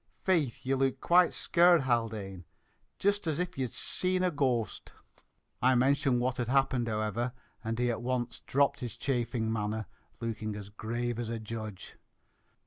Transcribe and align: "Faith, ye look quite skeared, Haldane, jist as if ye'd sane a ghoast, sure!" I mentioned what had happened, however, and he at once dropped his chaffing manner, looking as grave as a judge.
"Faith, 0.23 0.65
ye 0.65 0.73
look 0.73 0.99
quite 0.99 1.31
skeared, 1.31 1.81
Haldane, 1.81 2.43
jist 2.97 3.27
as 3.27 3.37
if 3.37 3.55
ye'd 3.55 3.71
sane 3.71 4.23
a 4.23 4.31
ghoast, 4.31 4.89
sure!" 4.89 5.01
I 5.61 5.75
mentioned 5.75 6.19
what 6.19 6.37
had 6.37 6.47
happened, 6.47 6.87
however, 6.87 7.33
and 7.63 7.77
he 7.77 7.91
at 7.91 8.01
once 8.01 8.39
dropped 8.39 8.79
his 8.79 8.97
chaffing 8.97 9.53
manner, 9.53 9.85
looking 10.19 10.55
as 10.55 10.69
grave 10.69 11.19
as 11.19 11.29
a 11.29 11.37
judge. 11.37 11.97